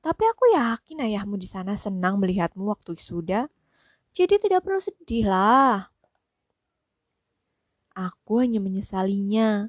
tapi 0.05 0.21
aku 0.29 0.53
yakin 0.53 1.01
ayahmu 1.01 1.33
di 1.41 1.49
sana 1.49 1.73
senang 1.73 2.21
melihatmu 2.21 2.61
waktu 2.69 2.93
wisuda. 2.93 3.49
Jadi 4.13 4.37
tidak 4.37 4.61
perlu 4.61 4.77
sedih 4.77 5.25
lah. 5.25 5.89
Aku 7.97 8.37
hanya 8.37 8.61
menyesalinya. 8.61 9.65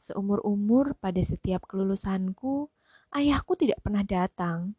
Seumur-umur 0.00 0.96
pada 0.96 1.20
setiap 1.20 1.68
kelulusanku, 1.68 2.72
ayahku 3.12 3.52
tidak 3.52 3.84
pernah 3.84 4.00
datang. 4.00 4.72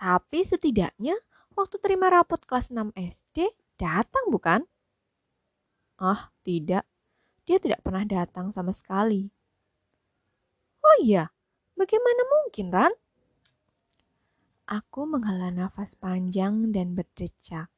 Tapi 0.00 0.48
setidaknya 0.48 1.20
waktu 1.52 1.76
terima 1.84 2.08
rapot 2.08 2.40
kelas 2.40 2.72
6 2.72 2.96
SD, 2.96 3.52
datang 3.76 4.32
bukan? 4.32 4.64
Ah, 6.00 6.32
tidak. 6.48 6.88
Dia 7.44 7.60
tidak 7.60 7.84
pernah 7.84 8.08
datang 8.08 8.56
sama 8.56 8.72
sekali. 8.72 9.28
Oh 10.80 10.96
iya, 11.04 11.28
bagaimana 11.76 12.24
mungkin, 12.24 12.72
Ran? 12.72 12.94
Aku 14.68 15.08
menghela 15.08 15.48
nafas 15.48 15.96
panjang 15.96 16.68
dan 16.76 16.92
berdecak. 16.92 17.72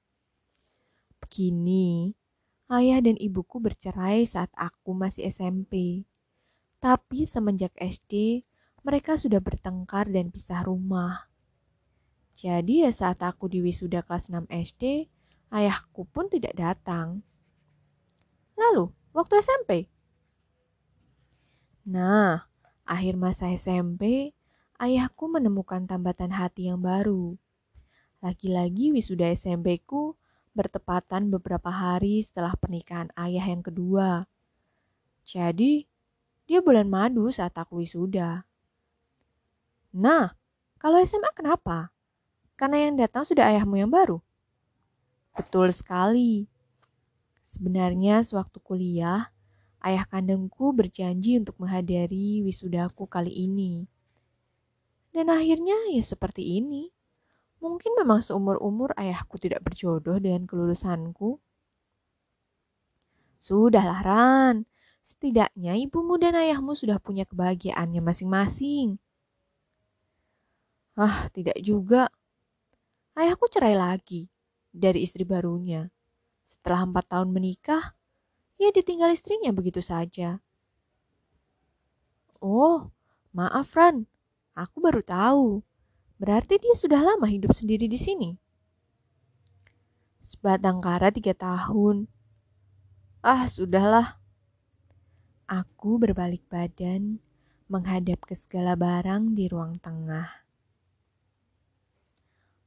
Begini, 1.22 2.18
Ayah 2.70 2.98
dan 2.98 3.18
ibuku 3.18 3.58
bercerai 3.58 4.26
saat 4.26 4.50
aku 4.54 4.94
masih 4.94 5.26
SMP. 5.30 6.06
Tapi 6.82 7.26
semenjak 7.26 7.74
SD, 7.78 8.46
mereka 8.86 9.14
sudah 9.18 9.42
bertengkar 9.42 10.06
dan 10.06 10.30
pisah 10.30 10.62
rumah. 10.62 11.30
Jadi 12.38 12.86
ya 12.86 12.94
saat 12.94 13.22
aku 13.26 13.50
di 13.50 13.58
wisuda 13.58 14.06
kelas 14.06 14.30
6 14.30 14.46
SD, 14.50 15.10
ayahku 15.50 16.06
pun 16.10 16.30
tidak 16.30 16.54
datang. 16.54 17.26
Lalu, 18.54 18.94
waktu 19.14 19.42
SMP? 19.42 19.90
Nah, 21.90 22.50
akhir 22.86 23.18
masa 23.18 23.50
SMP, 23.50 24.30
ayahku 24.80 25.28
menemukan 25.28 25.84
tambatan 25.84 26.32
hati 26.32 26.72
yang 26.72 26.80
baru. 26.80 27.36
Lagi-lagi 28.24 28.96
wisuda 28.96 29.28
SMP 29.36 29.76
ku 29.84 30.16
bertepatan 30.56 31.28
beberapa 31.28 31.68
hari 31.68 32.24
setelah 32.24 32.56
pernikahan 32.56 33.12
ayah 33.14 33.44
yang 33.44 33.60
kedua. 33.60 34.24
Jadi, 35.28 35.84
dia 36.48 36.58
bulan 36.64 36.88
madu 36.88 37.28
saat 37.28 37.52
aku 37.54 37.84
wisuda. 37.84 38.42
Nah, 39.92 40.32
kalau 40.80 40.96
SMA 41.04 41.28
kenapa? 41.36 41.92
Karena 42.56 42.88
yang 42.88 42.96
datang 42.96 43.28
sudah 43.28 43.52
ayahmu 43.52 43.76
yang 43.76 43.92
baru? 43.92 44.18
Betul 45.36 45.76
sekali. 45.76 46.48
Sebenarnya 47.44 48.24
sewaktu 48.24 48.58
kuliah, 48.64 49.28
ayah 49.84 50.08
kandungku 50.08 50.72
berjanji 50.72 51.36
untuk 51.36 51.60
menghadiri 51.60 52.40
wisudaku 52.42 53.04
kali 53.04 53.30
ini. 53.32 53.84
Dan 55.10 55.26
akhirnya 55.30 55.76
ya 55.90 56.02
seperti 56.02 56.62
ini. 56.62 56.90
Mungkin 57.60 57.92
memang 57.98 58.24
seumur-umur 58.24 58.96
ayahku 58.96 59.36
tidak 59.36 59.60
berjodoh 59.60 60.16
dengan 60.16 60.48
kelulusanku. 60.48 61.36
Sudahlah 63.36 64.00
Ran, 64.00 64.56
setidaknya 65.04 65.76
ibumu 65.76 66.16
dan 66.16 66.36
ayahmu 66.36 66.72
sudah 66.72 66.96
punya 66.96 67.28
kebahagiaannya 67.28 68.00
masing-masing. 68.00 68.96
Ah, 70.96 71.28
tidak 71.32 71.56
juga. 71.60 72.08
Ayahku 73.16 73.48
cerai 73.52 73.76
lagi 73.76 74.28
dari 74.72 75.04
istri 75.04 75.26
barunya. 75.28 75.90
Setelah 76.48 76.88
empat 76.88 77.12
tahun 77.12 77.30
menikah, 77.32 77.96
ia 78.60 78.72
ditinggal 78.72 79.12
istrinya 79.12 79.52
begitu 79.52 79.80
saja. 79.80 80.40
Oh, 82.40 82.88
maaf 83.36 83.72
Ran, 83.76 84.08
aku 84.54 84.76
baru 84.82 85.02
tahu. 85.04 85.62
Berarti 86.20 86.60
dia 86.60 86.76
sudah 86.76 87.00
lama 87.00 87.24
hidup 87.24 87.56
sendiri 87.56 87.88
di 87.88 87.96
sini. 87.96 88.36
Sebatang 90.20 90.78
kara 90.78 91.08
tiga 91.08 91.32
tahun. 91.32 92.06
Ah, 93.24 93.48
sudahlah. 93.48 94.20
Aku 95.50 95.98
berbalik 95.98 96.46
badan, 96.46 97.18
menghadap 97.66 98.22
ke 98.22 98.38
segala 98.38 98.78
barang 98.78 99.34
di 99.34 99.50
ruang 99.50 99.82
tengah. 99.82 100.28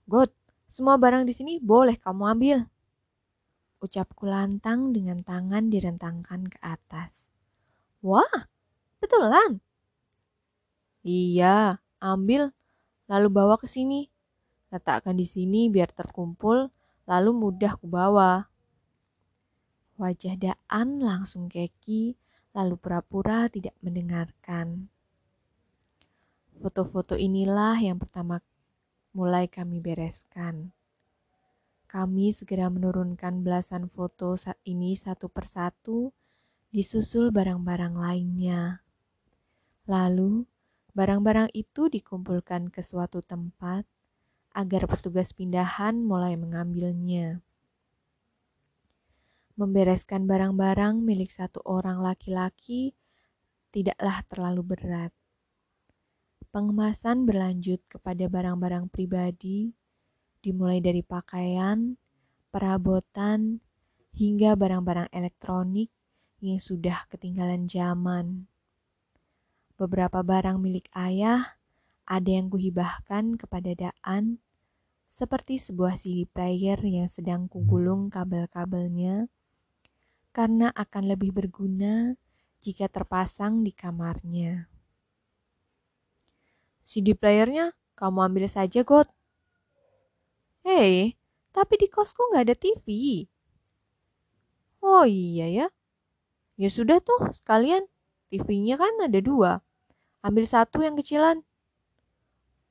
God, 0.04 0.34
semua 0.67 1.00
barang 1.00 1.24
di 1.24 1.32
sini 1.32 1.54
boleh 1.63 1.96
kamu 1.96 2.24
ambil. 2.36 2.58
Ucapku 3.80 4.28
lantang 4.28 4.91
dengan 4.91 5.24
tangan 5.24 5.72
direntangkan 5.72 6.48
ke 6.52 6.60
atas. 6.60 7.28
Wah, 8.04 8.52
betulan. 9.00 9.63
Iya, 11.04 11.84
ambil 12.00 12.56
lalu 13.12 13.28
bawa 13.28 13.60
ke 13.60 13.68
sini. 13.68 14.08
Letakkan 14.72 15.20
di 15.20 15.28
sini 15.28 15.68
biar 15.68 15.92
terkumpul, 15.92 16.72
lalu 17.06 17.32
mudah 17.36 17.76
kubawa. 17.76 18.48
Wajah 20.00 20.36
Daan 20.39 21.04
langsung 21.04 21.52
keki, 21.52 22.18
lalu 22.56 22.80
pura-pura 22.80 23.46
tidak 23.52 23.76
mendengarkan. 23.84 24.89
Foto-foto 26.58 27.20
inilah 27.20 27.78
yang 27.78 28.00
pertama 28.00 28.39
mulai 29.13 29.46
kami 29.52 29.84
bereskan. 29.84 30.74
Kami 31.86 32.34
segera 32.34 32.74
menurunkan 32.74 33.46
belasan 33.46 33.86
foto 33.86 34.34
saat 34.34 34.58
ini 34.66 34.98
satu 34.98 35.30
persatu, 35.30 36.10
disusul 36.74 37.30
barang-barang 37.30 37.94
lainnya. 37.94 38.82
Lalu, 39.86 40.42
Barang-barang 40.93 41.49
itu 41.58 41.89
dikumpulkan 41.89 42.69
ke 42.69 42.86
suatu 42.86 43.25
tempat 43.25 43.82
agar 44.53 44.86
petugas 44.86 45.34
pindahan 45.34 45.97
mulai 46.06 46.38
mengambilnya. 46.38 47.41
Membereskan 49.58 50.29
barang-barang 50.29 51.01
milik 51.01 51.34
satu 51.34 51.65
orang 51.65 52.01
laki-laki 52.01 52.93
tidaklah 53.73 54.21
terlalu 54.29 54.77
berat. 54.77 55.10
Pengemasan 56.53 57.25
berlanjut 57.25 57.82
kepada 57.89 58.29
barang-barang 58.29 58.93
pribadi, 58.93 59.73
dimulai 60.45 60.77
dari 60.77 61.01
pakaian, 61.01 61.97
perabotan, 62.53 63.58
hingga 64.13 64.53
barang-barang 64.53 65.10
elektronik 65.10 65.89
yang 66.38 66.62
sudah 66.62 67.10
ketinggalan 67.10 67.65
zaman. 67.65 68.45
Beberapa 69.84 70.24
barang 70.24 70.63
milik 70.63 70.88
ayah 70.96 71.60
ada 72.08 72.32
yang 72.32 72.48
kuhibahkan 72.48 73.36
kepada 73.36 73.76
Daan, 73.76 74.39
seperti 75.12 75.60
sebuah 75.60 76.00
CD 76.00 76.24
player 76.24 76.80
yang 76.80 77.12
sedang 77.12 77.52
kugulung 77.52 78.08
kabel-kabelnya, 78.08 79.28
karena 80.32 80.72
akan 80.72 81.12
lebih 81.12 81.36
berguna 81.36 82.15
jika 82.63 82.88
terpasang 82.88 83.60
di 83.60 83.76
kamarnya. 83.76 84.72
CD 86.88 87.12
playernya 87.12 87.76
kamu 88.00 88.32
ambil 88.32 88.48
saja, 88.48 88.88
God. 88.88 89.12
Hei, 90.63 91.19
tapi 91.52 91.76
di 91.76 91.91
kosku 91.91 92.24
nggak 92.32 92.43
ada 92.48 92.56
TV. 92.56 92.88
Oh 94.80 95.04
iya 95.04 95.52
ya. 95.52 95.67
Ya 96.56 96.72
sudah 96.72 97.04
tuh, 97.04 97.36
sekalian 97.36 97.84
TV-nya 98.32 98.80
kan 98.80 98.96
ada 99.04 99.19
dua. 99.19 99.60
Ambil 100.24 100.48
satu 100.48 100.80
yang 100.80 100.96
kecilan. 100.96 101.44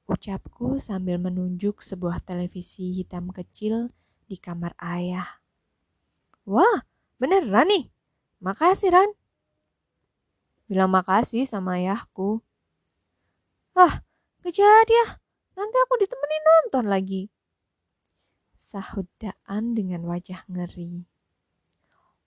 Ucapku 0.08 0.80
sambil 0.80 1.20
menunjuk 1.20 1.84
sebuah 1.84 2.24
televisi 2.24 2.96
hitam 2.96 3.28
kecil 3.28 3.92
di 4.24 4.40
kamar 4.40 4.72
ayah. 4.80 5.28
Wah, 6.48 6.80
beneran 7.20 7.68
nih. 7.68 7.92
Makasih, 8.40 8.90
Ran. 8.90 9.12
Bilang 10.64 10.88
makasih 10.88 11.44
sama 11.44 11.76
ayahku. 11.76 12.40
Ah, 13.76 14.00
kejadian. 14.40 15.20
Nanti 15.52 15.76
aku 15.84 15.94
ditemenin 16.00 16.42
nonton 16.48 16.88
lagi. 16.88 17.28
Sahut 18.56 19.04
Daan 19.20 19.76
dengan 19.76 20.08
wajah 20.08 20.48
ngeri. 20.48 21.04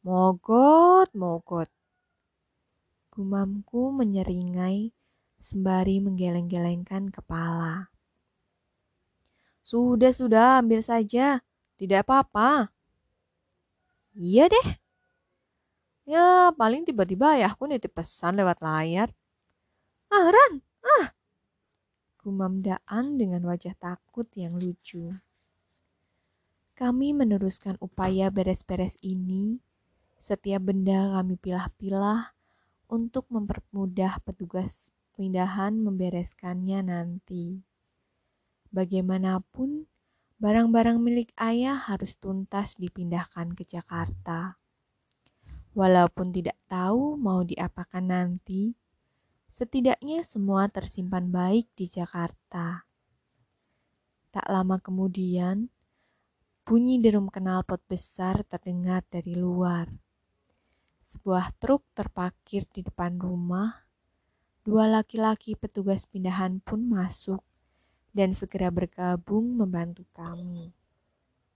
Mogot, 0.06 1.10
mogot. 1.18 1.74
Gumamku 3.10 3.90
menyeringai 3.90 4.94
sembari 5.45 6.01
menggeleng-gelengkan 6.01 7.13
kepala. 7.13 7.93
Sudah, 9.62 10.10
sudah, 10.10 10.65
ambil 10.65 10.81
saja. 10.81 11.45
Tidak 11.77 12.01
apa-apa. 12.01 12.73
Iya 14.17 14.49
deh. 14.49 14.67
Ya, 16.05 16.49
paling 16.53 16.86
tiba-tiba 16.86 17.38
ayahku 17.38 17.69
nitip 17.69 17.93
pesan 17.93 18.41
lewat 18.41 18.62
layar. 18.62 19.13
Ah, 20.10 20.29
Ran, 20.29 20.62
ah! 20.86 21.13
Gumam 22.21 22.62
Daan 22.65 23.21
dengan 23.21 23.45
wajah 23.45 23.77
takut 23.77 24.29
yang 24.38 24.58
lucu. 24.58 25.13
Kami 26.77 27.13
meneruskan 27.13 27.77
upaya 27.81 28.29
beres-beres 28.34 28.97
ini. 29.01 29.62
Setiap 30.21 30.69
benda 30.69 31.19
kami 31.19 31.38
pilah-pilah 31.38 32.34
untuk 32.89 33.25
mempermudah 33.34 34.21
petugas 34.23 34.94
pindahan 35.15 35.80
membereskannya 35.80 36.84
nanti. 36.84 37.63
Bagaimanapun, 38.75 39.88
barang-barang 40.43 40.99
milik 40.99 41.32
ayah 41.39 41.80
harus 41.80 42.19
tuntas 42.19 42.75
dipindahkan 42.75 43.56
ke 43.56 43.63
Jakarta. 43.63 44.60
Walaupun 45.71 46.36
tidak 46.36 46.60
tahu 46.67 47.15
mau 47.15 47.43
diapakan 47.43 48.04
nanti, 48.04 48.75
setidaknya 49.47 50.28
semua 50.28 50.67
tersimpan 50.67 51.32
baik 51.32 51.71
di 51.80 51.88
Jakarta. 51.88 52.84
Tak 54.36 54.47
lama 54.51 54.75
kemudian, 54.84 55.71
bunyi 56.67 56.99
derum 56.99 57.32
knalpot 57.32 57.80
besar 57.88 58.43
terdengar 58.43 59.08
dari 59.08 59.32
luar. 59.39 59.88
Sebuah 61.08 61.56
truk 61.62 61.86
terparkir 61.95 62.67
di 62.73 62.84
depan 62.84 63.15
rumah. 63.21 63.85
Dua 64.65 64.89
laki-laki 64.89 65.54
petugas 65.54 66.10
pindahan 66.10 66.58
pun 66.58 66.89
masuk 66.89 67.45
dan 68.17 68.34
segera 68.34 68.73
bergabung 68.73 69.62
membantu 69.62 70.10
kami. 70.17 70.73